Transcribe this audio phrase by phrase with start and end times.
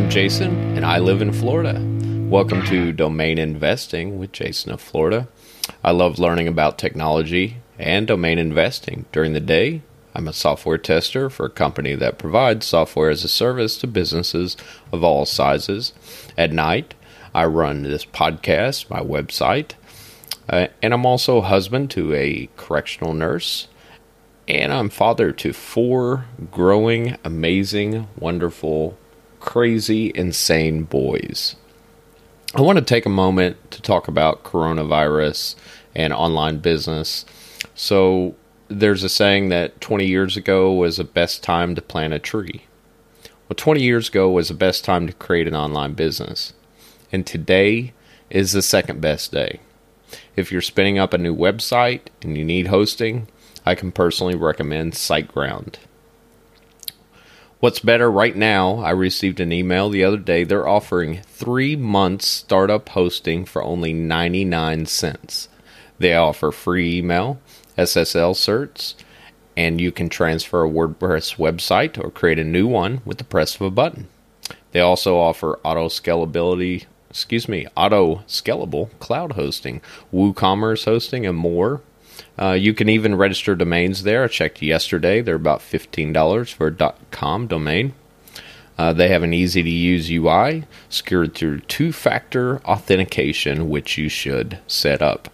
[0.00, 1.78] I'm Jason, and I live in Florida.
[2.30, 5.28] Welcome to Domain Investing with Jason of Florida.
[5.84, 9.04] I love learning about technology and domain investing.
[9.12, 9.82] During the day,
[10.14, 14.56] I'm a software tester for a company that provides software as a service to businesses
[14.90, 15.92] of all sizes.
[16.36, 16.94] At night,
[17.34, 19.72] I run this podcast, my website,
[20.48, 23.68] uh, and I'm also a husband to a correctional nurse
[24.50, 28.98] and I'm father to four growing, amazing, wonderful,
[29.40, 31.56] crazy, insane boys.
[32.54, 35.56] I want to take a moment to talk about coronavirus
[35.94, 37.24] and online business.
[37.74, 38.34] So,
[38.68, 42.64] there's a saying that 20 years ago was the best time to plant a tree.
[43.48, 46.52] Well, 20 years ago was the best time to create an online business.
[47.10, 47.92] And today
[48.30, 49.58] is the second best day.
[50.36, 53.26] If you're spinning up a new website and you need hosting,
[53.66, 55.76] I can personally recommend SiteGround.
[57.60, 60.44] What's better right now, I received an email the other day.
[60.44, 65.50] They're offering three months startup hosting for only 99 cents.
[65.98, 67.38] They offer free email,
[67.76, 68.94] SSL certs,
[69.58, 73.56] and you can transfer a WordPress website or create a new one with the press
[73.56, 74.08] of a button.
[74.72, 79.82] They also offer auto scalability, excuse me, auto scalable cloud hosting,
[80.14, 81.82] WooCommerce hosting, and more.
[82.40, 84.24] Uh, you can even register domains there.
[84.24, 87.92] I checked yesterday; they're about fifteen dollars for a .com domain.
[88.78, 94.08] Uh, they have an easy to use UI secured through two factor authentication, which you
[94.08, 95.28] should set up.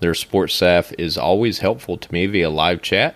[0.00, 3.14] Their support staff is always helpful to me via live chat.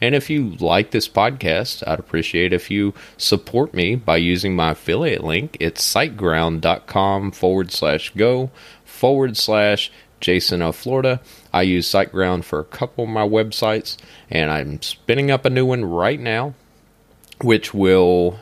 [0.00, 4.72] And if you like this podcast, I'd appreciate if you support me by using my
[4.72, 5.56] affiliate link.
[5.60, 8.50] It's siteground.com forward slash go
[8.84, 9.90] forward slash
[10.20, 11.20] Jason of Florida.
[11.52, 13.96] I use SiteGround for a couple of my websites,
[14.30, 16.54] and I'm spinning up a new one right now,
[17.40, 18.38] which will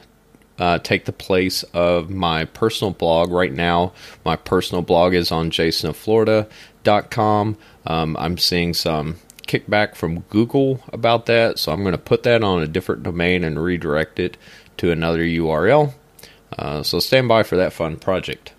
[0.59, 3.31] uh, take the place of my personal blog.
[3.31, 3.93] Right now,
[4.25, 7.57] my personal blog is on jasonofflorida.com.
[7.85, 9.17] Um, I'm seeing some
[9.47, 13.45] kickback from Google about that, so I'm going to put that on a different domain
[13.45, 14.37] and redirect it
[14.77, 15.95] to another URL.
[16.57, 18.53] Uh, so stand by for that fun project.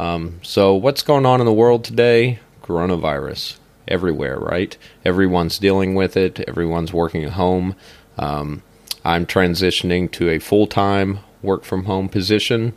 [0.00, 2.38] Um, so, what's going on in the world today?
[2.62, 4.74] Coronavirus everywhere, right?
[5.04, 7.76] Everyone's dealing with it, everyone's working at home.
[8.16, 8.62] Um,
[9.04, 12.72] I'm transitioning to a full time work from home position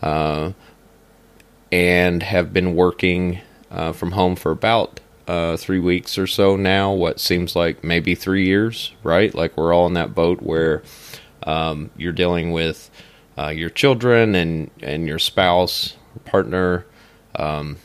[0.00, 0.52] uh,
[1.72, 3.40] and have been working
[3.72, 8.14] uh, from home for about uh, three weeks or so now, what seems like maybe
[8.14, 9.34] three years, right?
[9.34, 10.84] Like we're all in that boat where
[11.42, 12.92] um, you're dealing with
[13.36, 15.96] uh, your children and, and your spouse
[16.30, 16.86] partner
[17.34, 17.76] um,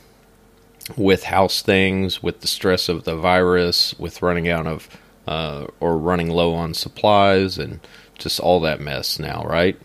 [0.96, 4.90] with house things, with the stress of the virus, with running out of
[5.28, 7.80] uh, or running low on supplies, and
[8.20, 9.80] just all that mess now, right?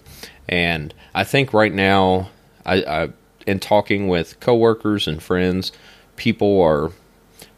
[0.49, 2.31] And I think right now,
[2.66, 3.09] I, I
[3.47, 5.72] in talking with coworkers and friends,
[6.16, 6.91] people are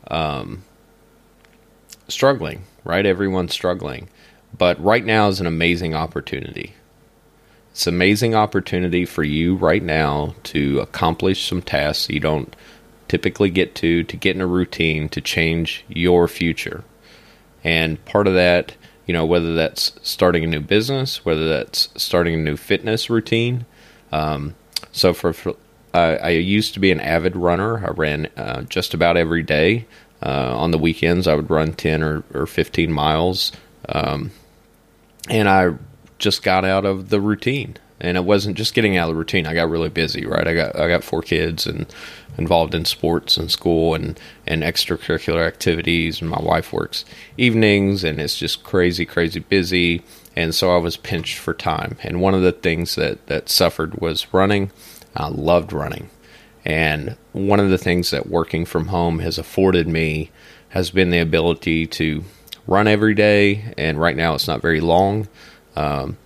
[0.09, 0.63] um,
[2.07, 3.05] struggling, right?
[3.05, 4.09] Everyone's struggling,
[4.57, 6.75] but right now is an amazing opportunity
[7.73, 12.55] it's an amazing opportunity for you right now to accomplish some tasks you don't
[13.09, 16.85] typically get to, to get in a routine, to change your future.
[17.65, 22.35] And part of that, you know, whether that's starting a new business, whether that's starting
[22.35, 23.65] a new fitness routine.
[24.13, 24.55] Um,
[24.93, 25.55] so for, for
[25.95, 27.87] I used to be an avid runner.
[27.87, 29.87] I ran uh, just about every day.
[30.23, 33.53] Uh, on the weekends, I would run 10 or, or 15 miles.
[33.89, 34.31] Um,
[35.29, 35.75] and I
[36.23, 37.77] just got out of the routine.
[38.01, 39.47] And it wasn't just getting out of the routine.
[39.47, 40.49] I got really busy, right?
[40.49, 41.87] I got I got four kids and
[42.39, 47.05] involved in sports and school and, and extracurricular activities and my wife works
[47.37, 50.03] evenings and it's just crazy, crazy busy.
[50.35, 51.99] And so I was pinched for time.
[52.03, 54.71] And one of the things that, that suffered was running.
[55.15, 56.09] I loved running.
[56.65, 60.31] And one of the things that working from home has afforded me
[60.71, 62.25] has been the ability to
[62.67, 63.75] run every day.
[63.77, 65.29] And right now it's not very long.
[65.77, 66.17] Um,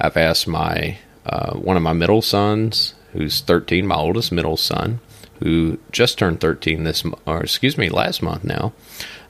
[0.00, 5.00] I've asked my uh, one of my middle sons, who's 13, my oldest middle son,
[5.40, 8.72] who just turned 13 this, or excuse me, last month now.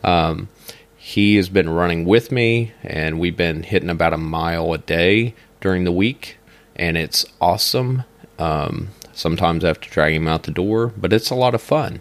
[0.02, 0.48] Um,
[0.96, 5.34] he has been running with me, and we've been hitting about a mile a day
[5.60, 6.38] during the week,
[6.76, 8.04] and it's awesome.
[8.38, 11.62] Um, sometimes I have to drag him out the door, but it's a lot of
[11.62, 12.00] fun,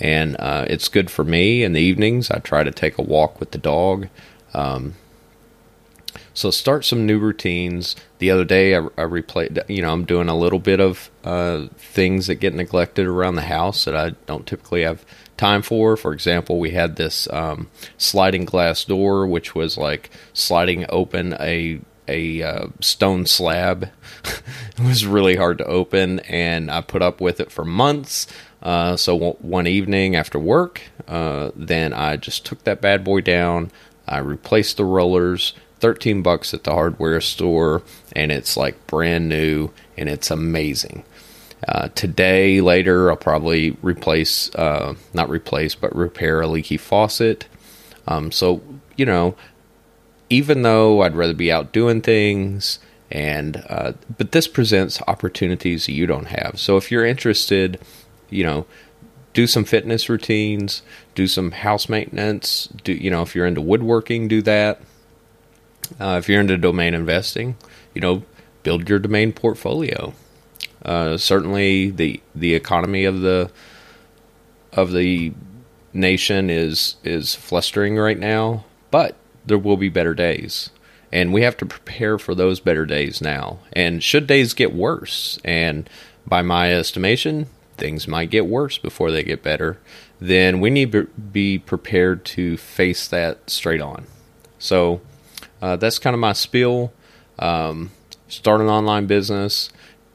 [0.00, 1.62] and uh, it's good for me.
[1.62, 4.08] In the evenings, I try to take a walk with the dog.
[4.54, 4.94] Um,
[6.38, 7.96] so start some new routines.
[8.18, 9.68] The other day, I, I replayed.
[9.68, 13.42] You know, I'm doing a little bit of uh, things that get neglected around the
[13.42, 15.04] house that I don't typically have
[15.36, 15.96] time for.
[15.96, 21.80] For example, we had this um, sliding glass door, which was like sliding open a
[22.06, 23.90] a uh, stone slab.
[24.78, 28.28] It was really hard to open, and I put up with it for months.
[28.62, 33.72] Uh, so one evening after work, uh, then I just took that bad boy down.
[34.06, 37.82] I replaced the rollers, 13 bucks at the hardware store,
[38.14, 41.04] and it's like brand new and it's amazing.
[41.66, 47.46] Uh, today, later, I'll probably replace, uh, not replace, but repair a leaky faucet.
[48.06, 48.62] Um, so,
[48.96, 49.34] you know,
[50.30, 52.78] even though I'd rather be out doing things,
[53.10, 56.60] and uh, but this presents opportunities you don't have.
[56.60, 57.80] So if you're interested,
[58.30, 58.66] you know,
[59.32, 60.82] do some fitness routines,
[61.14, 62.68] do some house maintenance.
[62.84, 64.80] Do you know if you're into woodworking, do that.
[66.00, 67.56] Uh, if you're into domain investing,
[67.94, 68.22] you know,
[68.62, 70.12] build your domain portfolio.
[70.84, 73.50] Uh, certainly, the the economy of the
[74.72, 75.32] of the
[75.92, 80.70] nation is is flustering right now, but there will be better days,
[81.12, 83.58] and we have to prepare for those better days now.
[83.72, 85.88] And should days get worse, and
[86.26, 87.46] by my estimation,
[87.76, 89.78] things might get worse before they get better,
[90.20, 94.06] then we need to be prepared to face that straight on.
[94.58, 95.00] So
[95.60, 96.92] uh, that's kind of my spiel.
[97.38, 97.90] Um,
[98.28, 99.70] start an online business.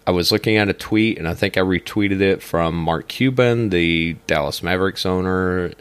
[0.05, 3.69] I was looking at a tweet, and I think I retweeted it from Mark Cuban,
[3.69, 5.71] the Dallas Mavericks owner,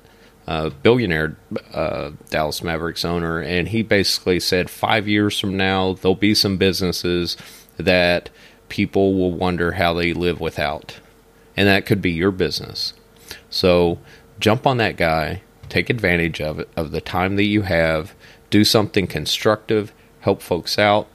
[0.47, 1.37] uh, billionaire
[1.73, 6.57] uh, Dallas Mavericks owner, and he basically said five years from now there'll be some
[6.57, 7.37] businesses
[7.77, 8.31] that
[8.69, 10.99] people will wonder how they live without,
[11.57, 12.93] and that could be your business.
[13.51, 13.99] So
[14.41, 18.15] jump on that guy, take advantage of it, of the time that you have,
[18.53, 21.09] do something constructive, help folks out,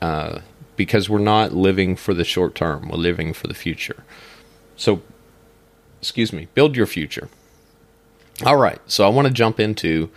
[0.00, 0.40] uh,
[0.74, 4.02] because we're not living for the short term, we're living for the future.
[4.74, 5.02] So,
[6.00, 7.28] excuse me, build your future.
[8.44, 10.10] All right, so I want to jump into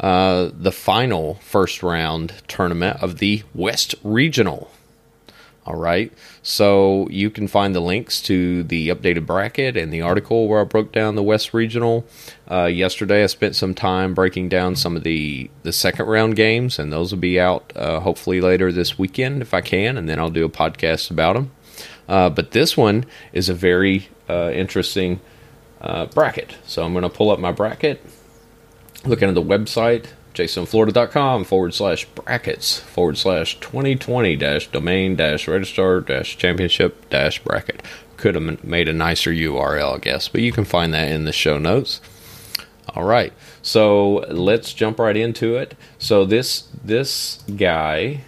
[0.00, 4.70] uh, the final first round tournament of the West Regional.
[5.68, 6.10] All right.
[6.42, 10.64] So you can find the links to the updated bracket and the article where I
[10.64, 12.06] broke down the West Regional.
[12.50, 16.78] Uh, yesterday, I spent some time breaking down some of the, the second round games,
[16.78, 20.18] and those will be out uh, hopefully later this weekend if I can, and then
[20.18, 21.50] I'll do a podcast about them.
[22.08, 23.04] Uh, but this one
[23.34, 25.20] is a very uh, interesting
[25.82, 26.56] uh, bracket.
[26.64, 28.02] So I'm going to pull up my bracket,
[29.04, 30.06] looking at the website
[30.38, 37.82] jasonflorida.com forward slash brackets forward slash 2020 dash domain dash registrar dash championship dash bracket.
[38.16, 41.32] Could have made a nicer URL, I guess, but you can find that in the
[41.32, 42.00] show notes.
[42.94, 43.32] All right,
[43.62, 45.76] so let's jump right into it.
[45.98, 48.22] So this this guy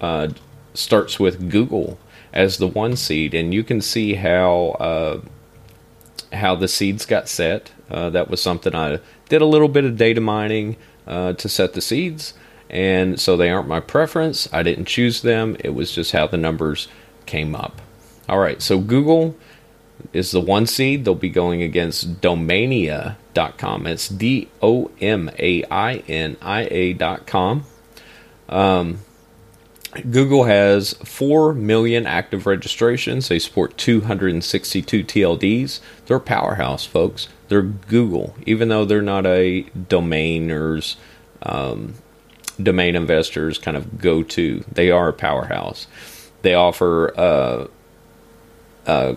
[0.00, 0.28] uh,
[0.74, 1.98] starts with Google
[2.32, 5.20] as the one seed, and you can see how uh,
[6.32, 7.72] how the seeds got set.
[7.90, 10.76] Uh, that was something I did a little bit of data mining
[11.06, 12.34] uh, to set the seeds.
[12.68, 14.48] And so they aren't my preference.
[14.52, 15.56] I didn't choose them.
[15.60, 16.86] It was just how the numbers
[17.26, 17.80] came up.
[18.28, 19.36] All right, so Google
[20.12, 21.04] is the one seed.
[21.04, 23.86] They'll be going against Domainia.com.
[23.86, 27.64] It's D O M A I N I A.com.
[28.48, 28.98] Um,
[30.10, 33.28] Google has 4 million active registrations.
[33.28, 35.80] They support 262 TLDs.
[36.06, 37.28] They're powerhouse, folks.
[37.48, 40.94] They're Google, even though they're not a domainers,
[41.42, 41.94] um,
[42.62, 44.64] domain investors kind of go to.
[44.70, 45.88] They are a powerhouse.
[46.42, 47.12] They offer.
[47.18, 47.66] Uh,
[48.86, 49.14] uh,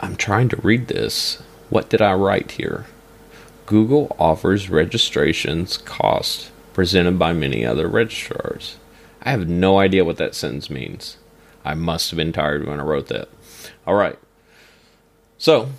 [0.00, 1.40] I'm trying to read this.
[1.70, 2.86] What did I write here?
[3.66, 8.76] Google offers registrations cost presented by many other registrars.
[9.20, 11.16] I have no idea what that sentence means.
[11.64, 13.28] I must have been tired when I wrote that.
[13.84, 14.16] All right.
[15.38, 15.70] So,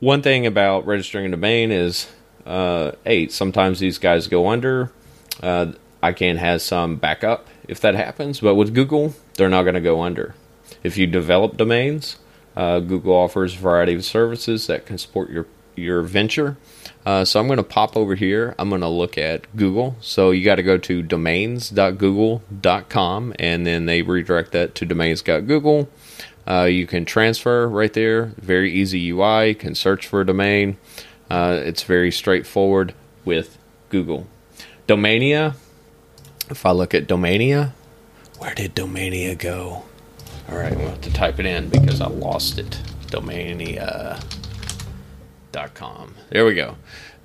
[0.00, 2.08] one thing about registering a domain is,
[2.44, 4.90] uh, hey, sometimes these guys go under.
[5.40, 9.80] Uh, ICANN has some backup if that happens, but with Google, they're not going to
[9.80, 10.34] go under.
[10.82, 12.16] If you develop domains,
[12.56, 15.46] uh, Google offers a variety of services that can support your
[15.76, 16.56] your venture.
[17.08, 18.54] Uh, so I'm going to pop over here.
[18.58, 19.96] I'm going to look at Google.
[20.02, 25.88] So you got to go to domains.google.com and then they redirect that to domains.google.
[26.46, 28.26] Uh, you can transfer right there.
[28.36, 29.48] Very easy UI.
[29.48, 30.76] You can search for a domain.
[31.30, 32.92] Uh, it's very straightforward
[33.24, 33.56] with
[33.88, 34.26] Google.
[34.86, 35.54] Domania.
[36.50, 37.72] If I look at Domania,
[38.36, 39.84] where did Domania go?
[40.50, 42.78] All right, we'll have to type it in because I lost it.
[43.06, 44.22] Domania.
[45.52, 46.14] Com.
[46.30, 46.76] There we go.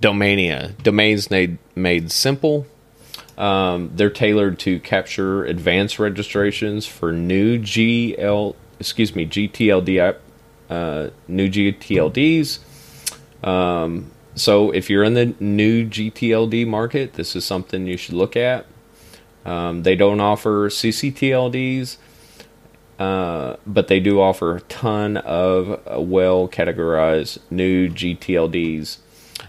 [0.01, 0.75] Domania.
[0.81, 2.65] Domains made, made simple.
[3.37, 10.15] Um, they're tailored to capture advanced registrations for new GL, excuse me, GTLD,
[10.69, 12.59] uh, new GTLDs.
[13.43, 18.35] Um, so if you're in the new GTLD market, this is something you should look
[18.35, 18.65] at.
[19.45, 21.97] Um, they don't offer CCTLDs,
[22.99, 28.97] uh, but they do offer a ton of uh, well categorized new GTLDs.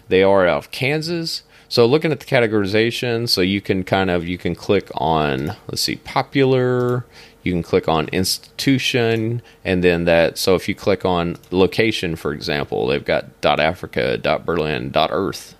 [0.08, 1.42] They are out of Kansas.
[1.68, 5.82] So looking at the categorization, so you can kind of you can click on let's
[5.82, 7.04] see popular,
[7.42, 10.38] you can click on institution, and then that.
[10.38, 15.10] So if you click on location, for example, they've got .dot .africa, .dot .berlin, .dot
[15.12, 15.54] .earth.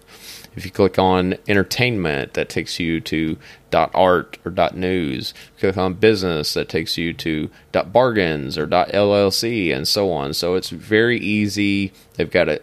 [0.56, 3.37] If you click on entertainment, that takes you to
[3.73, 5.34] .art or .news.
[5.58, 7.50] Click on business, that takes you to
[7.87, 10.34] .bargains or .llc and so on.
[10.34, 11.92] So it's very easy.
[12.14, 12.61] They've got a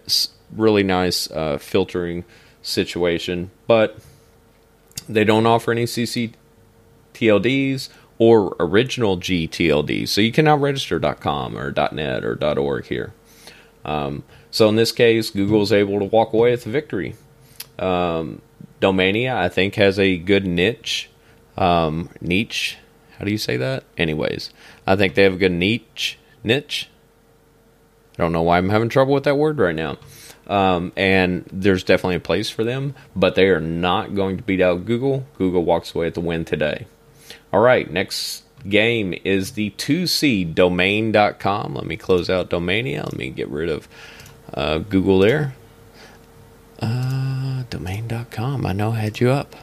[0.56, 2.24] really nice uh, filtering
[2.62, 3.98] situation, but
[5.10, 10.10] they don't offer any CCTLDs or original GTLDs.
[10.10, 13.14] So you cannot register .com or .net or .org here.
[13.84, 17.16] Um, so in this case, Google is able to walk away with victory.
[17.82, 18.42] Um,
[18.80, 21.10] Domania, I think, has a good niche.
[21.58, 22.78] Um, niche.
[23.18, 23.84] How do you say that?
[23.98, 24.52] Anyways,
[24.88, 26.18] I think they have a good niche.
[26.44, 26.90] Niche.
[28.18, 29.98] I don't know why I'm having trouble with that word right now.
[30.48, 34.60] Um, and there's definitely a place for them, but they are not going to beat
[34.60, 35.26] out Google.
[35.38, 36.88] Google walks away at the win today.
[37.54, 41.76] All right, next game is the 2C domain.com.
[41.76, 43.06] Let me close out Domania.
[43.06, 43.88] Let me get rid of
[44.54, 45.54] uh, Google there.
[46.80, 47.21] Uh,
[47.70, 48.66] domain.com.
[48.66, 49.56] I know I had you up.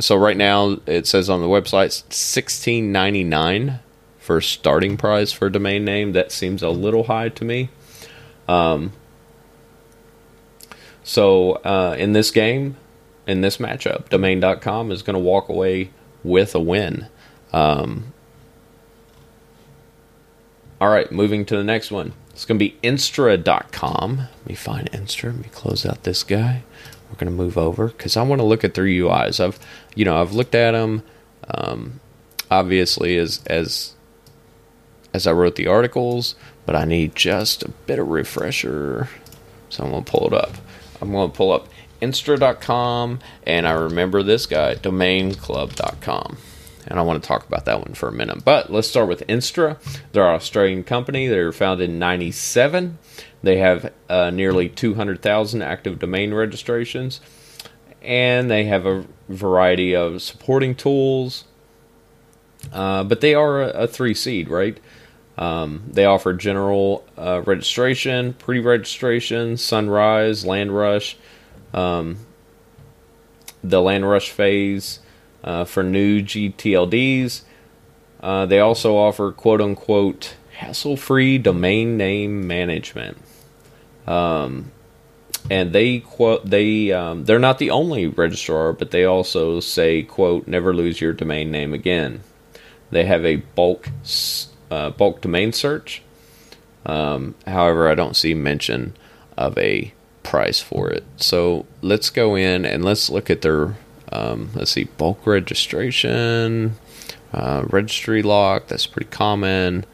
[0.00, 3.80] so right now it says on the website sixteen ninety nine
[4.18, 6.12] for starting price for domain name.
[6.12, 7.70] That seems a little high to me.
[8.48, 8.92] Um,
[11.04, 12.76] so uh, in this game,
[13.26, 15.90] in this matchup, domain.com is going to walk away
[16.24, 17.08] with a win.
[17.52, 18.12] Um,
[20.80, 22.12] all right, moving to the next one.
[22.30, 24.16] It's going to be instra.com.
[24.18, 25.32] Let me find Instra.
[25.32, 26.62] Let me close out this guy.
[27.10, 29.44] We're going to move over because I want to look at their UIs.
[29.44, 29.58] I've,
[29.96, 31.02] you know, I've looked at them.
[31.52, 32.00] Um,
[32.50, 33.94] obviously, as as
[35.12, 39.08] as I wrote the articles, but I need just a bit of refresher.
[39.70, 40.52] So I'm going to pull it up.
[41.00, 41.68] I'm going to pull up
[42.00, 46.36] instra.com and I remember this guy, domainclub.com
[46.88, 48.44] and I want to talk about that one for a minute.
[48.44, 49.78] But let's start with Instra.
[50.12, 51.28] They're an Australian company.
[51.28, 52.98] They were founded in 97.
[53.42, 57.20] They have uh, nearly 200,000 active domain registrations,
[58.02, 61.44] and they have a variety of supporting tools.
[62.72, 64.80] Uh, but they are a, a, three seed, right?
[65.36, 71.16] Um, they offer general uh, registration, pre registration, sunrise, land rush,
[71.72, 72.18] um,
[73.62, 74.98] the land rush phase,
[75.44, 77.42] uh, for new GTLDs.
[78.20, 83.18] Uh, they also offer quote unquote hassle free domain name management.
[84.06, 84.72] Um,
[85.50, 90.46] and they quote they um, they're not the only registrar, but they also say quote
[90.46, 92.22] never lose your domain name again.
[92.90, 93.88] They have a bulk
[94.70, 96.02] uh, bulk domain search.
[96.86, 98.96] Um, however, I don't see mention
[99.36, 99.92] of a
[100.22, 101.04] price for it.
[101.16, 103.76] So let's go in and let's look at their
[104.12, 106.74] um, let's see, bulk registration,
[107.32, 108.68] uh, registry lock.
[108.68, 109.84] That's pretty common.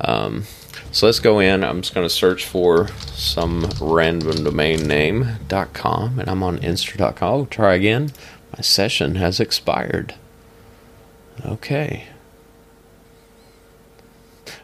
[0.00, 0.44] Um,
[0.92, 1.64] so let's go in.
[1.64, 7.32] I'm just going to search for some random domain name.com, and I'm on instra.com.
[7.32, 8.12] Oh, try again.
[8.56, 10.14] My session has expired.
[11.44, 12.08] Okay.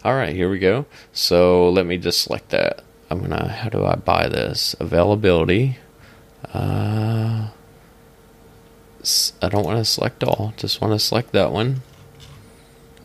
[0.04, 0.86] All right, here we go.
[1.12, 2.82] So let me just select that.
[3.10, 3.48] I'm gonna.
[3.48, 4.76] How do I buy this?
[4.78, 5.78] Availability.
[6.54, 7.48] Uh,
[9.42, 10.54] I don't want to select all.
[10.56, 11.82] Just want to select that one.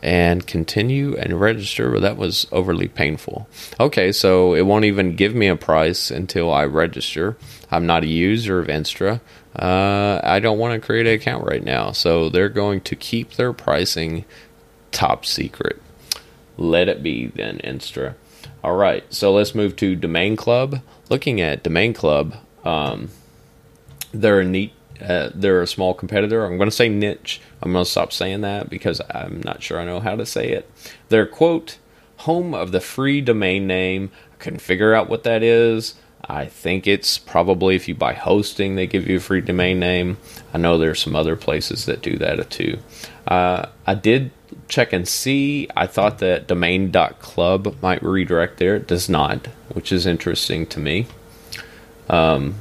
[0.01, 1.89] And continue and register.
[1.91, 3.47] But that was overly painful.
[3.79, 7.37] Okay, so it won't even give me a price until I register.
[7.71, 9.21] I'm not a user of Instra.
[9.55, 11.91] Uh, I don't want to create an account right now.
[11.91, 14.25] So they're going to keep their pricing
[14.91, 15.81] top secret.
[16.57, 18.15] Let it be then, Instra.
[18.63, 20.81] All right, so let's move to Domain Club.
[21.09, 23.09] Looking at Domain Club, um,
[24.11, 26.45] they're a neat, uh, they're a small competitor.
[26.45, 27.41] I'm going to say niche.
[27.61, 30.49] I'm going to stop saying that because I'm not sure I know how to say
[30.49, 30.69] it.
[31.09, 31.77] They're quote
[32.17, 34.11] home of the free domain name.
[34.33, 35.95] I couldn't figure out what that is.
[36.27, 40.17] I think it's probably if you buy hosting, they give you a free domain name.
[40.53, 42.79] I know there's some other places that do that too.
[43.27, 44.31] Uh, I did
[44.67, 45.67] check and see.
[45.75, 48.75] I thought that domain.club might redirect there.
[48.75, 51.05] It does not, which is interesting to me.
[52.09, 52.55] Um,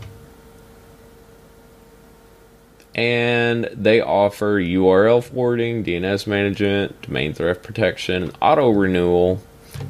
[2.94, 9.42] and they offer URL forwarding, DNS management, domain theft protection, auto renewal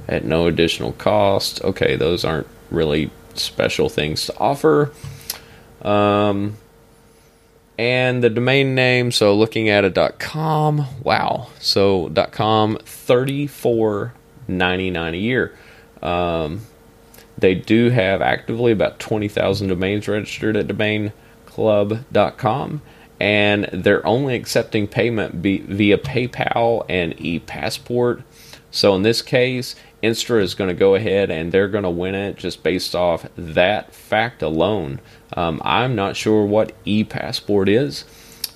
[0.09, 1.63] at no additional cost.
[1.63, 4.93] Okay, those aren't really special things to offer.
[5.83, 6.57] Um,
[7.77, 11.49] and the domain name, so looking at a .com, wow.
[11.59, 14.15] So .com, thirty four
[14.49, 15.55] ninety nine a year.
[16.03, 16.63] Um,
[17.37, 22.83] they do have actively about 20,000 domains registered at domainclub.com
[23.25, 28.23] and they're only accepting payment via PayPal and ePassport.
[28.71, 32.15] So in this case, Instra is going to go ahead and they're going to win
[32.15, 35.01] it just based off that fact alone.
[35.33, 38.05] Um, I'm not sure what e-passport is.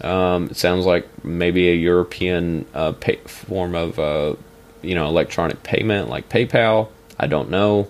[0.02, 4.35] Um, it sounds like maybe a European uh, pay- form of uh,
[4.83, 6.90] you know electronic payment like PayPal.
[7.18, 7.88] I don't know.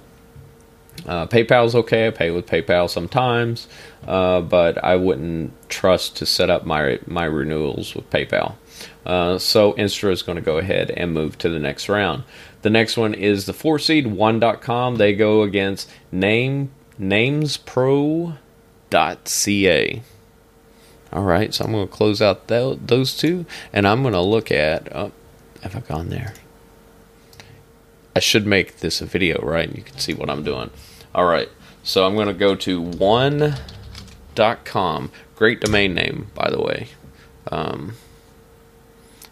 [1.07, 2.07] Uh, PayPal's okay.
[2.07, 3.67] I pay with PayPal sometimes,
[4.09, 8.55] uh, but I wouldn't trust to set up my my renewals with PayPal.
[9.05, 12.25] Uh, so Instra is going to go ahead and move to the next round.
[12.63, 14.97] The next one is the four seed one.com.
[14.97, 18.33] They go against name namespro.ca.
[21.11, 24.21] All right, so I'm going to close out th- those two, and I'm going to
[24.21, 24.95] look at.
[24.95, 25.13] Oh,
[25.63, 26.35] have I gone there?
[28.17, 29.75] I should make this a video, right?
[29.75, 30.71] You can see what I'm doing.
[31.15, 31.49] All right,
[31.83, 32.81] so I'm going to go to
[34.39, 35.11] one.com.
[35.37, 36.89] Great domain name, by the way.
[37.51, 37.95] Um,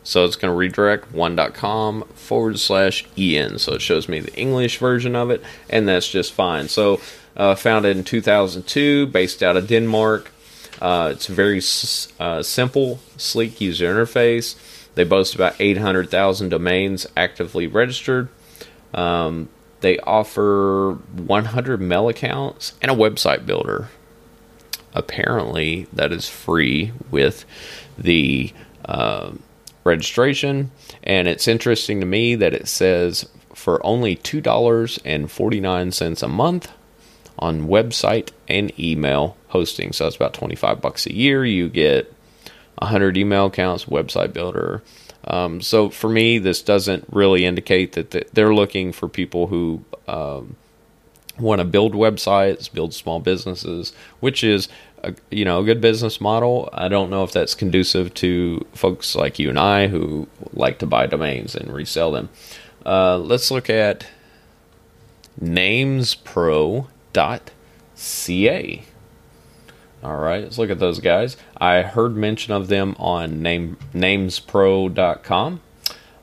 [0.03, 3.59] so it's going to redirect one.com forward slash en.
[3.59, 6.69] So it shows me the English version of it, and that's just fine.
[6.69, 7.01] So
[7.37, 10.31] uh, founded in 2002, based out of Denmark.
[10.81, 11.61] Uh, it's a very
[12.21, 14.57] uh, simple, sleek user interface.
[14.95, 18.29] They boast about 800,000 domains actively registered.
[18.95, 19.49] Um,
[19.81, 23.89] they offer 100 mail accounts and a website builder.
[24.97, 27.45] Apparently, that is free with
[27.99, 28.53] the
[28.87, 29.33] uh,
[29.85, 30.71] registration.
[31.03, 36.73] And it's interesting to me that it says for only $2.49 a month
[37.39, 39.93] on website and email hosting.
[39.93, 41.45] So it's about 25 bucks a year.
[41.45, 42.13] You get
[42.79, 44.83] 100 email accounts, website builder.
[45.25, 50.57] Um, so for me, this doesn't really indicate that they're looking for people who um,
[51.39, 54.69] want to build websites, build small businesses, which is
[55.03, 56.69] a, you know a good business model.
[56.73, 60.87] I don't know if that's conducive to folks like you and I who like to
[60.87, 62.29] buy domains and resell them.
[62.85, 64.07] Uh, let's look at
[65.41, 66.85] namespro.ca.
[70.03, 71.37] All right, let's look at those guys.
[71.57, 75.61] I heard mention of them on name namespro.com.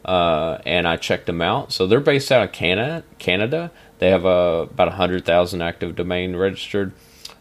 [0.06, 1.72] Uh, and I checked them out.
[1.72, 3.04] So they're based out of Canada.
[3.20, 3.72] Canada.
[4.04, 6.92] They have uh, about 100,000 active domain registered.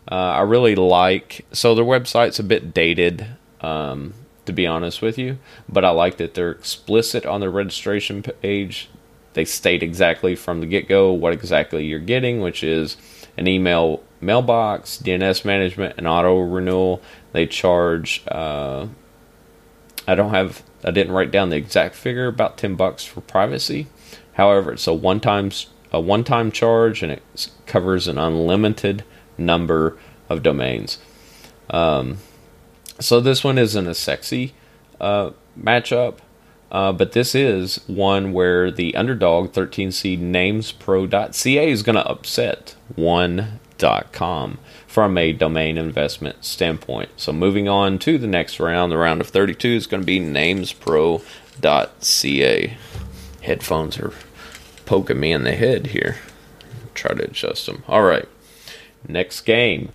[0.09, 3.27] Uh, I really like so their website's a bit dated,
[3.63, 4.15] um,
[4.47, 8.89] to be honest with you, but I like that they're explicit on their registration page.
[9.33, 12.97] They state exactly from the get go what exactly you're getting, which is
[13.37, 17.03] an email mailbox, DNS management, and auto renewal.
[17.33, 18.23] They charge.
[18.29, 18.87] Uh,
[20.07, 20.63] I don't have.
[20.85, 22.29] I didn't write down the exact figure.
[22.29, 23.89] About ten bucks for privacy.
[24.35, 25.51] However, it's a one time
[25.93, 27.23] a one time charge, and it
[27.67, 29.05] covers an unlimited
[29.39, 29.97] number
[30.29, 30.99] of domains.
[31.71, 32.19] Um,
[32.99, 34.55] so this one isn't a sexy
[35.01, 36.19] uh, matchup,
[36.71, 42.07] uh, but this is one where the underdog 13 seed names pro.ca is going to
[42.09, 47.11] upset one.com from a domain investment standpoint.
[47.17, 50.21] So moving on to the next round, the round of 32 is going to be
[50.21, 51.21] namespro.ca.
[53.43, 54.13] Headphones are
[54.87, 56.17] poking me in the head here.
[56.95, 57.83] Try to adjust them.
[57.89, 58.29] All right.
[59.07, 59.91] Next game.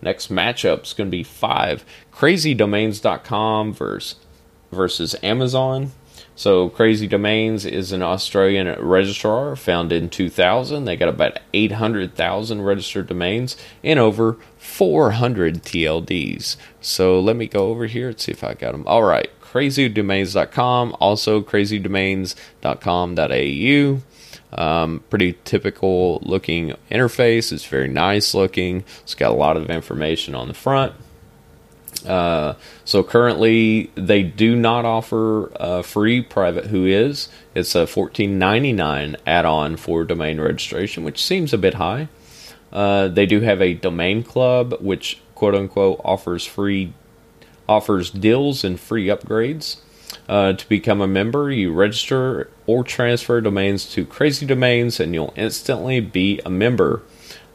[0.00, 4.16] Next matchup is going to be five crazydomains.com versus
[4.72, 5.92] versus Amazon.
[6.34, 10.86] So, Crazy Domains is an Australian registrar founded in 2000.
[10.86, 16.56] They got about 800,000 registered domains and over 400 TLDs.
[16.80, 18.84] So, let me go over here and see if I got them.
[18.86, 24.02] All right, crazydomains.com, also crazydomains.com.au.
[24.54, 27.52] Um, pretty typical looking interface.
[27.52, 28.84] It's very nice looking.
[29.02, 30.92] It's got a lot of information on the front.
[32.06, 37.28] Uh, so currently, they do not offer a free private WHOIS.
[37.54, 42.08] It's a fourteen ninety nine add on for domain registration, which seems a bit high.
[42.72, 46.92] Uh, they do have a domain club, which quote unquote offers free
[47.68, 49.78] offers deals and free upgrades.
[50.28, 55.34] Uh, to become a member, you register or transfer domains to Crazy Domains, and you'll
[55.36, 57.02] instantly be a member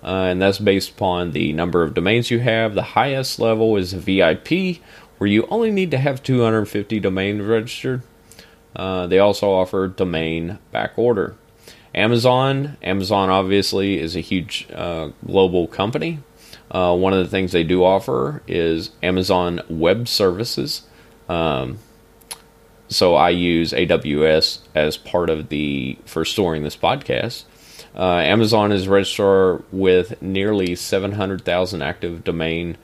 [0.04, 2.76] uh, and that's based upon the number of domains you have.
[2.76, 4.80] The highest level is VIP,
[5.18, 8.04] where you only need to have 250 domains registered.
[8.76, 11.36] Uh, they also offer domain back order.
[11.96, 16.20] Amazon, Amazon obviously is a huge uh, global company.
[16.70, 20.84] Uh, one of the things they do offer is Amazon Web Services.
[21.28, 21.80] Um,
[22.90, 27.44] so I use AWS as part of the for storing this podcast.
[27.96, 32.78] Uh, Amazon is registrar with nearly 700,000 active domain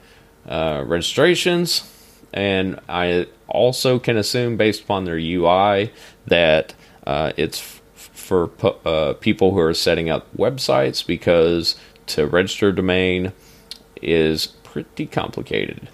[0.48, 1.88] uh, registrations,
[2.32, 5.92] and I also can assume, based upon their UI,
[6.26, 6.74] that
[7.06, 8.50] uh, it's f- for
[8.84, 13.32] uh, people who are setting up websites because to register domain
[14.02, 15.88] is pretty complicated.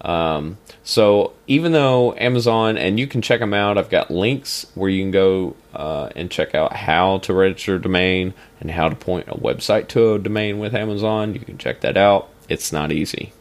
[0.00, 4.88] Um, so even though Amazon, and you can check them out, I've got links where
[4.88, 8.96] you can go uh, and check out how to register a domain and how to
[8.96, 11.34] point a website to a domain with Amazon.
[11.34, 12.28] You can check that out.
[12.48, 13.32] It's not easy.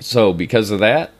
[0.00, 1.10] So because of that,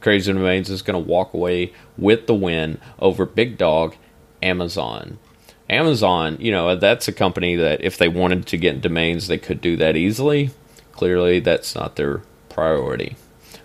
[0.00, 3.96] Crazy Domains is going to walk away with the win over Big Dog
[4.42, 5.18] Amazon.
[5.68, 9.60] Amazon, you know, that's a company that if they wanted to get domains, they could
[9.60, 10.50] do that easily.
[10.92, 13.16] Clearly, that's not their priority.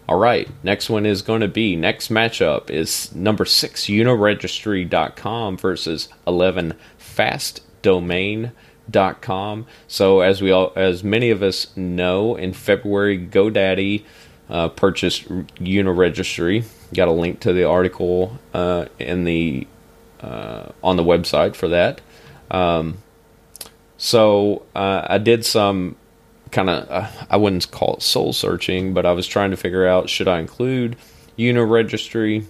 [0.09, 6.09] All right, next one is going to be next matchup is number six uniregistry.com versus
[6.25, 9.67] 11 fastdomain.com.
[9.87, 14.03] So as we all, as many of us know, in February, GoDaddy
[14.49, 16.65] uh, purchased Uniregistry.
[16.91, 19.67] Got a link to the article uh, in the
[20.21, 22.01] uh, on the website for that.
[22.49, 22.97] Um,
[23.99, 25.97] so uh, I did some
[26.51, 29.87] kind of uh, I wouldn't call it soul searching, but I was trying to figure
[29.87, 30.95] out should I include
[31.37, 32.45] Uniregistry.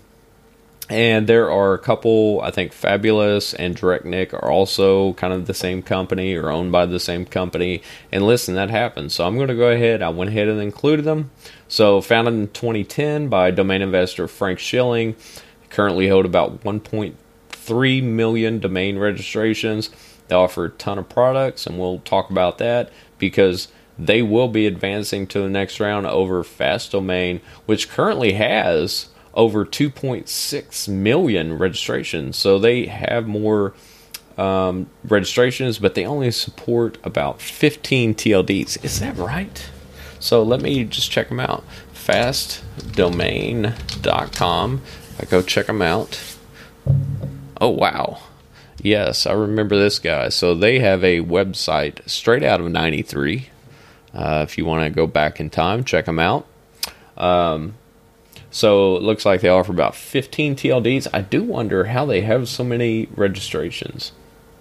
[0.90, 5.54] And there are a couple, I think Fabulous and DirectNIC are also kind of the
[5.54, 7.84] same company or owned by the same company.
[8.12, 9.14] And listen, that happens.
[9.14, 10.02] So I'm going to go ahead.
[10.02, 11.30] I went ahead and included them.
[11.68, 15.16] So founded in 2010 by domain investor Frank Schilling,
[15.70, 19.92] currently hold about 1.3 million domain registrations.
[20.28, 23.68] They offer a ton of products, and we'll talk about that because
[24.00, 29.66] they will be advancing to the next round over Fast Domain, which currently has over
[29.66, 32.38] 2.6 million registrations.
[32.38, 33.74] So they have more
[34.38, 38.86] um, registrations, but they only support about 15 TLDs.
[38.86, 39.70] Is that right?
[40.20, 41.66] So let me just check them out.
[41.94, 44.82] Fastdomain.com.
[45.20, 46.38] I go check them out.
[47.60, 48.20] Oh, wow.
[48.82, 50.30] Yes, I remember this guy.
[50.30, 53.50] So they have a website straight out of 93
[54.14, 56.46] uh, if you want to go back in time, check them out.
[57.18, 57.76] Um,
[58.52, 61.08] so it looks like they offer about 15 TLDs.
[61.14, 64.12] I do wonder how they have so many registrations.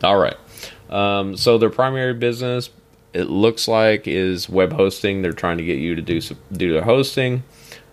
[0.02, 0.36] All right.
[0.90, 2.70] Um, so their primary business,
[3.12, 5.22] it looks like, is web hosting.
[5.22, 6.20] They're trying to get you to do
[6.52, 7.42] do their hosting.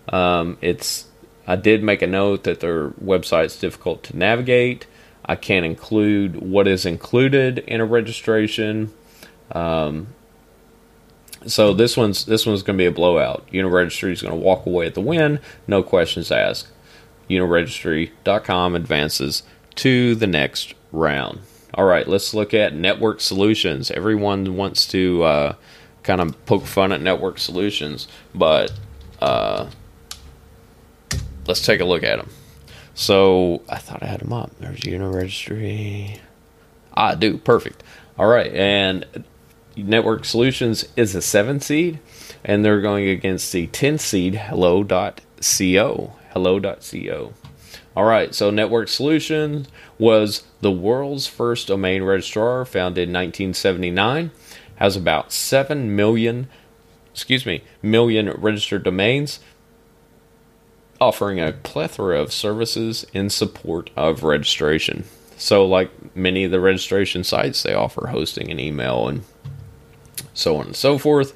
[0.09, 1.07] Um, it's
[1.47, 4.87] I did make a note that their website's difficult to navigate.
[5.25, 8.93] I can't include what is included in a registration.
[9.51, 10.07] Um,
[11.45, 13.45] so this one's this one's going to be a blowout.
[13.51, 16.67] Uniregistry is going to walk away at the win, no questions asked.
[17.29, 19.43] Uniregistry.com advances
[19.75, 21.39] to the next round.
[21.73, 23.91] All right, let's look at network solutions.
[23.91, 25.55] Everyone wants to uh,
[26.03, 28.71] kind of poke fun at network solutions, but
[29.19, 29.69] uh,
[31.47, 32.29] let's take a look at them.
[32.93, 34.51] So I thought I had them up.
[34.59, 36.19] There's Uniregistry.
[36.95, 37.37] Ah, I do.
[37.37, 37.83] Perfect.
[38.17, 39.05] All right, and
[39.75, 41.99] Network Solutions is a seven seed,
[42.43, 46.13] and they're going against the 10 seed Hello.co.
[46.31, 47.33] Hello.co.
[47.95, 54.31] All right, so Network Solutions was the world's first domain registrar, founded in 1979,
[54.75, 56.49] has about 7 million,
[57.13, 59.39] excuse me, million registered domains,
[60.99, 65.05] offering a plethora of services in support of registration.
[65.37, 69.23] So, like many of the registration sites, they offer hosting and email and
[70.35, 71.33] so on and so forth.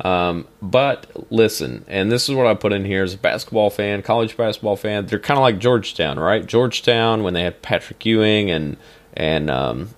[0.00, 4.02] Um, but listen, and this is what I put in here as a basketball fan,
[4.02, 5.06] college basketball fan.
[5.06, 6.44] They're kind of like Georgetown, right?
[6.44, 8.76] Georgetown when they had Patrick Ewing and
[9.14, 9.90] and um,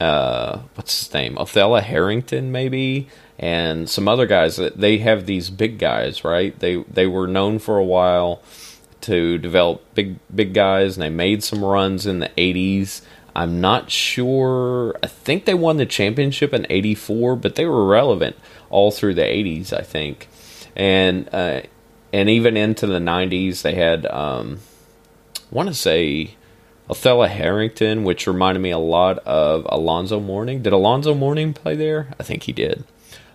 [0.00, 4.56] uh, what's his name, Othella Harrington, maybe, and some other guys.
[4.56, 6.58] That they have these big guys, right?
[6.58, 8.42] They they were known for a while
[9.02, 13.00] to develop big big guys, and they made some runs in the '80s.
[13.38, 14.96] I'm not sure.
[15.00, 18.34] I think they won the championship in '84, but they were relevant
[18.68, 20.28] all through the 80s, I think,
[20.74, 21.60] and uh,
[22.12, 23.62] and even into the 90s.
[23.62, 24.58] They had um,
[25.36, 26.34] I want to say
[26.90, 30.60] Othella Harrington, which reminded me a lot of Alonzo Mourning.
[30.60, 32.08] Did Alonzo Mourning play there?
[32.18, 32.82] I think he did.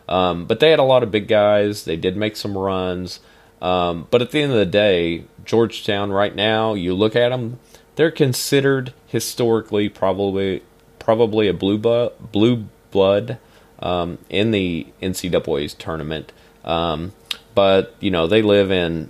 [0.10, 1.86] Um, but they had a lot of big guys.
[1.86, 3.22] They did make some runs.
[3.62, 7.60] Um, but at the end of the day, Georgetown right now, you look at them,
[7.96, 10.64] they're considered historically probably
[11.00, 13.38] probably a blue blood, blue blood
[13.80, 16.32] um, in the NCAA's tournament.
[16.64, 17.12] Um,
[17.54, 19.10] but you know they live in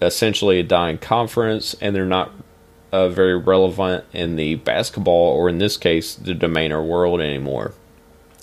[0.00, 2.32] essentially a dying conference, and they're not
[2.92, 7.72] uh, very relevant in the basketball or in this case the domainer world anymore.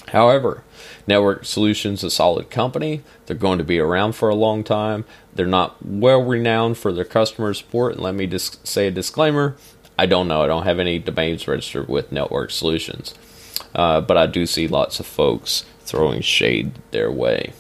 [0.09, 0.63] However,
[1.05, 3.01] Network Solutions a solid company.
[3.25, 5.05] They're going to be around for a long time.
[5.33, 7.95] They're not well renowned for their customer support.
[7.95, 9.55] And let me just say a disclaimer:
[9.97, 10.41] I don't know.
[10.41, 13.15] I don't have any domains registered with Network Solutions.
[13.73, 17.53] Uh, but I do see lots of folks throwing shade their way.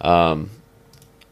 [0.00, 0.50] Um,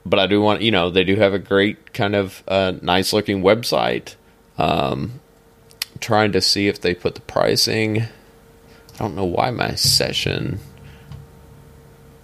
[0.06, 3.12] but I do want, you know, they do have a great kind of uh, nice
[3.12, 4.16] looking website.
[4.58, 5.20] Um,
[6.00, 8.02] trying to see if they put the pricing.
[8.02, 10.60] I don't know why my session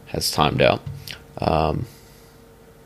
[0.06, 0.82] has timed out.
[1.38, 1.86] Um,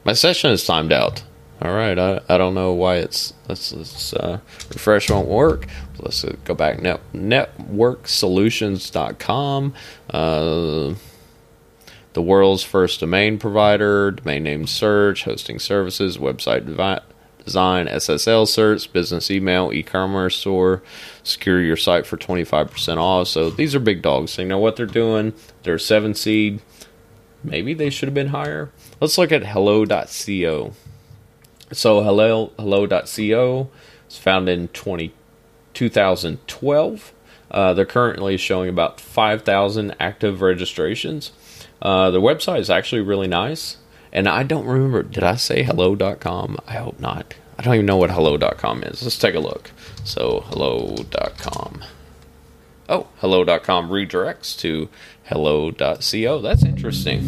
[0.04, 1.24] my session is timed out.
[1.62, 4.40] All right, I, I don't know why it's let's let's uh,
[4.70, 5.68] refresh won't work.
[5.98, 9.74] Let's go back net networksolutions.com.
[10.10, 10.94] Uh,
[12.12, 17.00] the world's first domain provider, domain name search, hosting services, website devi-
[17.44, 20.82] design, SSL certs, business email, e-commerce store,
[21.22, 23.28] secure your site for 25% off.
[23.28, 24.36] So these are big dogs.
[24.36, 25.34] They know what they're doing.
[25.62, 26.62] They're seven seed.
[27.42, 28.70] Maybe they should have been higher.
[29.00, 30.72] Let's look at hello.co.
[31.74, 33.68] So hello hello.co
[34.06, 35.12] was founded in 20,
[35.74, 37.12] 2012.
[37.50, 41.32] Uh, they're currently showing about 5,000 active registrations.
[41.82, 43.78] Uh, the website is actually really nice.
[44.12, 46.58] And I don't remember, did I say hello.com?
[46.66, 47.34] I hope not.
[47.58, 49.02] I don't even know what hello.com is.
[49.02, 49.70] Let's take a look.
[50.04, 51.84] So, hello.com.
[52.88, 54.88] Oh, hello.com redirects to
[55.24, 56.40] hello.co.
[56.40, 57.22] That's interesting.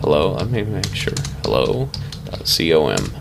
[0.00, 1.14] Hello, let me make sure.
[1.42, 3.19] Hello.com.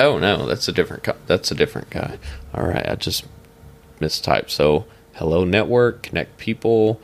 [0.00, 2.18] Oh no, that's a different co- that's a different guy.
[2.54, 3.26] All right, I just
[4.00, 4.50] mistyped.
[4.50, 4.84] So,
[5.14, 7.00] hello network, connect people.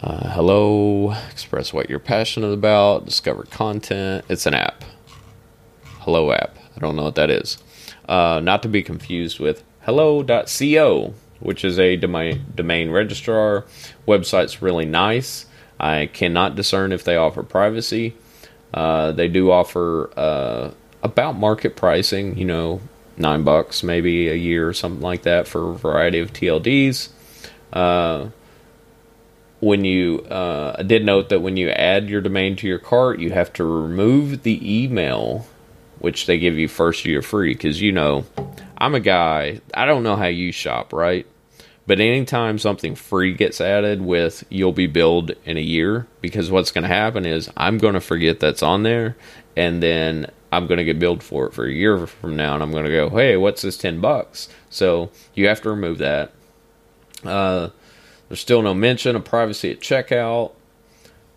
[0.00, 4.24] Uh, hello, express what you're passionate about, discover content.
[4.28, 4.84] It's an app.
[6.00, 6.56] Hello app.
[6.76, 7.58] I don't know what that is.
[8.08, 13.64] Uh, not to be confused with hello.co, which is a domain, domain registrar.
[14.08, 15.46] Website's really nice.
[15.78, 18.14] I cannot discern if they offer privacy.
[18.74, 20.70] Uh, they do offer uh,
[21.02, 22.80] about market pricing, you know,
[23.16, 27.08] nine bucks maybe a year or something like that for a variety of TLDs.
[27.72, 28.28] Uh,
[29.60, 33.20] when you, uh, I did note that when you add your domain to your cart,
[33.20, 35.46] you have to remove the email,
[36.00, 37.52] which they give you first year free.
[37.54, 38.24] Because, you know,
[38.76, 41.26] I'm a guy, I don't know how you shop, right?
[41.86, 46.72] But anytime something free gets added with you'll be billed in a year, because what's
[46.72, 49.16] going to happen is I'm going to forget that's on there.
[49.56, 52.62] And then I'm going to get billed for it for a year from now, and
[52.62, 54.50] I'm going to go, hey, what's this 10 bucks?
[54.68, 56.30] So you have to remove that.
[57.24, 57.70] Uh,
[58.28, 60.52] there's still no mention of privacy at checkout.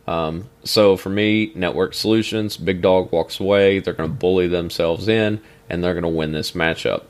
[0.05, 3.79] Um, so for me, Network Solutions, Big Dog walks away.
[3.79, 7.05] They're going to bully themselves in, and they're going to win this matchup.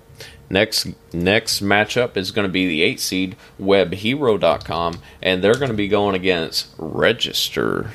[0.47, 5.75] Next next matchup is going to be the 8 seed webhero.com and they're going to
[5.75, 7.93] be going against Register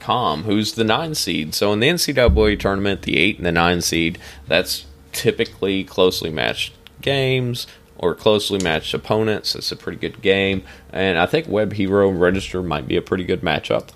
[0.00, 1.54] com, who's the nine seed.
[1.54, 6.74] So in the NCAA tournament, the eight and the nine seed, that's typically closely matched
[7.00, 7.66] games.
[7.98, 9.54] or closely matched opponents.
[9.54, 13.24] It's a pretty good game, and I think Web Hero Register might be a pretty
[13.24, 13.88] good matchup.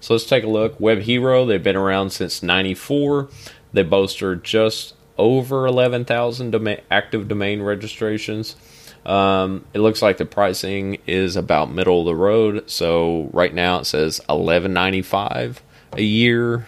[0.00, 0.80] So let's take a look.
[0.80, 3.28] Web Hero, they've been around since 94.
[3.72, 8.56] They boasted just over 11,000 doma- active domain registrations.
[9.04, 12.70] Um, it looks like the pricing is about middle of the road.
[12.70, 15.58] So right now it says 11.95
[15.92, 16.66] a year.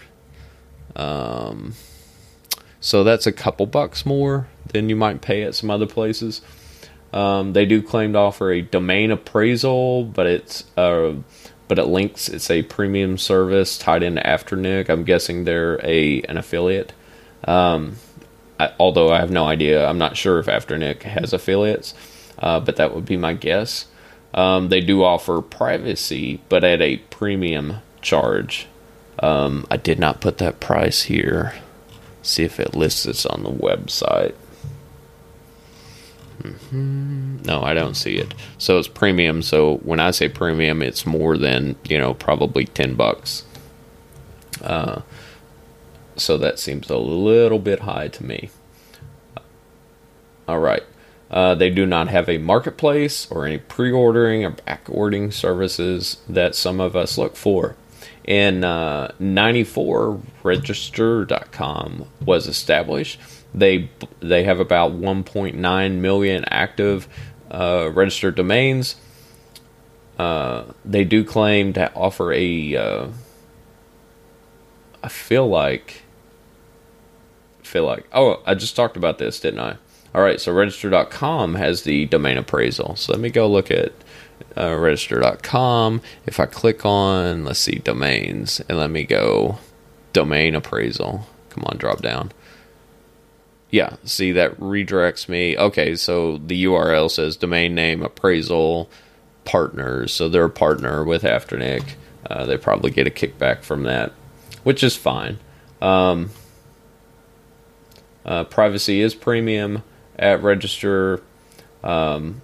[0.95, 1.75] Um,
[2.81, 6.43] so that's a couple bucks more than you might pay at some other places.
[7.13, 11.15] Um, they do claim to offer a domain appraisal, but it's uh,
[11.69, 12.29] but it links.
[12.29, 14.89] It's a premium service tied into Afternic.
[14.89, 16.93] I'm guessing they're a an affiliate.
[17.45, 17.97] Um,
[18.59, 21.95] I, although I have no idea, I'm not sure if Afternic has affiliates,
[22.39, 23.87] uh, but that would be my guess.
[24.35, 28.67] Um, they do offer privacy, but at a premium charge.
[29.19, 31.55] Um, I did not put that price here.
[32.23, 34.35] See if it lists this on the website.
[36.43, 37.43] Mm-hmm.
[37.45, 38.35] No, I don't see it.
[38.59, 39.43] So it's premium.
[39.43, 43.45] So when I say premium, it's more than you know, probably ten bucks.
[44.61, 45.01] Uh,
[46.17, 48.51] so that seems a little bit high to me.
[50.49, 50.83] All right.
[51.31, 56.19] Uh, they do not have a marketplace or any pre ordering or back ordering services
[56.29, 57.77] that some of us look for.
[58.25, 63.21] In uh, 94, register.com was established.
[63.55, 67.09] They they have about 1.9 million active
[67.51, 68.97] uh, registered domains.
[70.19, 72.77] Uh, they do claim to offer a.
[72.77, 73.09] Uh,
[75.03, 76.03] I feel like.
[77.63, 78.07] Feel like.
[78.13, 79.77] Oh, I just talked about this, didn't I?
[80.17, 82.97] All right, so register.com has the domain appraisal.
[82.97, 83.93] So let me go look at
[84.57, 86.01] uh, register.com.
[86.25, 89.59] If I click on, let's see, domains, and let me go
[90.15, 91.27] domain appraisal.
[91.51, 92.33] Come on, drop down.
[93.69, 95.55] Yeah, see, that redirects me.
[95.59, 98.89] Okay, so the URL says domain name appraisal
[99.45, 100.15] partners.
[100.15, 101.97] So they're a partner with Afternic.
[102.25, 104.15] Uh, they probably get a kickback from that,
[104.63, 105.41] which is fine.
[105.83, 106.31] Um,
[108.25, 109.83] uh, privacy is premium
[110.19, 111.23] at Register.
[111.85, 112.43] Um,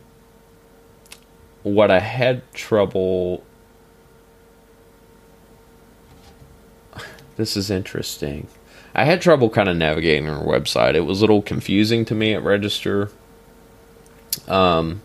[1.63, 3.45] what I had trouble.
[7.37, 8.47] This is interesting.
[8.95, 10.95] I had trouble kind of navigating our website.
[10.95, 13.11] It was a little confusing to me at Register.
[14.47, 15.01] Um,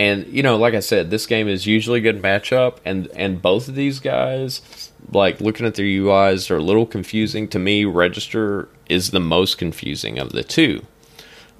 [0.00, 3.42] and you know, like I said, this game is usually a good matchup, and and
[3.42, 7.84] both of these guys, like looking at their UIs, are a little confusing to me.
[7.84, 10.86] Register is the most confusing of the two.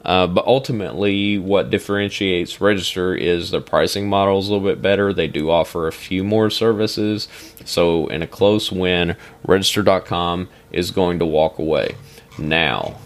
[0.07, 5.13] Uh, but ultimately, what differentiates Register is the pricing model is a little bit better.
[5.13, 7.29] They do offer a few more services.
[7.67, 11.95] So, in a close win, Register.com is going to walk away.
[12.39, 12.97] Now,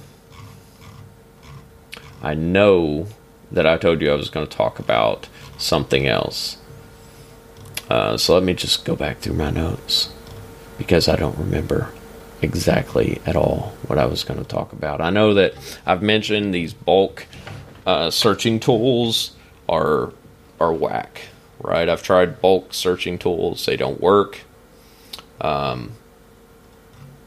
[2.23, 3.09] I know
[3.53, 5.29] that I told you I was going to talk about
[5.59, 6.59] something else.
[7.89, 10.11] Uh, so, let me just go back through my notes
[10.79, 11.93] because I don't remember
[12.41, 15.01] exactly at all what I was going to talk about.
[15.01, 15.55] I know that
[15.87, 17.27] I've mentioned these bulk
[17.87, 19.33] uh, searching tools
[19.69, 20.13] are
[20.61, 21.23] are whack,
[21.61, 21.89] right?
[21.89, 24.41] I've tried bulk searching tools; they don't work.
[25.41, 25.93] Um,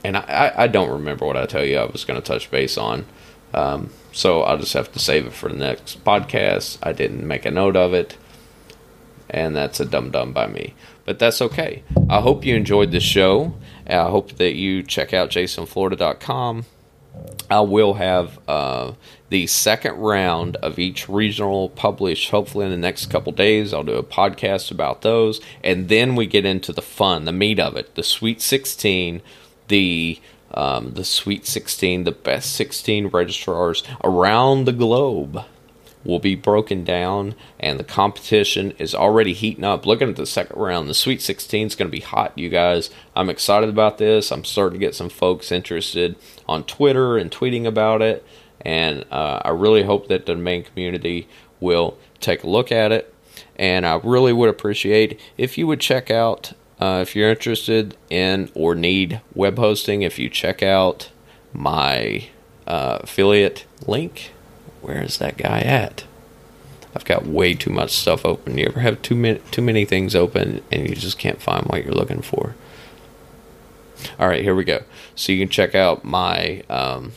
[0.04, 2.78] and I, I don't remember what I tell you I was going to touch base
[2.78, 3.06] on.
[3.54, 6.78] Um, so I'll just have to save it for the next podcast.
[6.84, 8.18] I didn't make a note of it,
[9.30, 10.74] and that's a dumb dumb by me.
[11.06, 11.84] But that's okay.
[12.10, 13.56] I hope you enjoyed the show.
[13.88, 16.66] I hope that you check out jasonflorida.com.
[17.50, 18.94] I will have uh,
[19.30, 23.74] the second round of each regional published hopefully in the next couple days.
[23.74, 25.40] I'll do a podcast about those.
[25.64, 29.22] And then we get into the fun, the meat of it, the Sweet 16,
[29.70, 30.20] the
[30.54, 35.44] um, the Sweet 16, the best 16 registrars around the globe
[36.04, 39.86] will be broken down, and the competition is already heating up.
[39.86, 42.90] Looking at the second round, the Sweet 16 is going to be hot, you guys.
[43.16, 44.32] I'm excited about this.
[44.32, 46.16] I'm starting to get some folks interested
[46.48, 48.26] on Twitter and tweeting about it,
[48.62, 51.28] and uh, I really hope that the main community
[51.60, 53.14] will take a look at it.
[53.56, 58.52] And I really would appreciate if you would check out, uh, if you're interested in
[58.54, 61.10] or need web hosting, if you check out
[61.54, 62.30] my
[62.66, 64.32] uh, affiliate link
[64.88, 66.06] where is that guy at?
[66.96, 68.58] I've got way too much stuff open.
[68.58, 71.84] You ever have too many too many things open and you just can't find what
[71.84, 72.56] you're looking for?
[74.18, 74.84] All right, here we go.
[75.14, 77.12] So you can check out my um,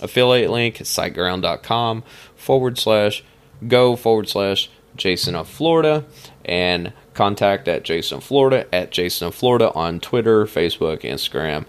[0.00, 2.04] affiliate link siteground.com
[2.36, 3.24] forward slash
[3.66, 6.04] go forward slash Jason of Florida
[6.44, 11.66] and contact at Jason Florida at Jason Florida on Twitter, Facebook, Instagram,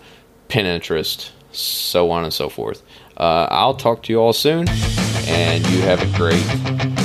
[0.47, 2.83] Pinterest, so on and so forth.
[3.17, 4.67] Uh, I'll talk to you all soon.
[5.27, 6.98] and you have a great